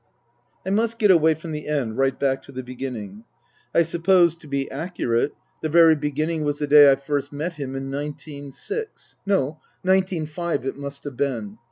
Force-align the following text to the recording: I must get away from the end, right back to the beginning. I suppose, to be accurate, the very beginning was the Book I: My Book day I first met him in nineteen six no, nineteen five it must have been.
I 0.65 0.71
must 0.71 0.97
get 0.97 1.11
away 1.11 1.35
from 1.35 1.51
the 1.51 1.67
end, 1.67 1.95
right 1.95 2.19
back 2.19 2.41
to 2.45 2.51
the 2.51 2.63
beginning. 2.63 3.23
I 3.71 3.83
suppose, 3.83 4.35
to 4.37 4.47
be 4.47 4.67
accurate, 4.71 5.33
the 5.61 5.69
very 5.69 5.95
beginning 5.95 6.43
was 6.43 6.57
the 6.57 6.65
Book 6.67 6.73
I: 6.73 6.73
My 6.73 6.79
Book 6.79 6.97
day 6.97 7.03
I 7.03 7.05
first 7.05 7.31
met 7.33 7.53
him 7.53 7.75
in 7.75 7.91
nineteen 7.91 8.51
six 8.51 9.15
no, 9.27 9.59
nineteen 9.83 10.25
five 10.25 10.65
it 10.65 10.75
must 10.75 11.03
have 11.03 11.15
been. 11.17 11.59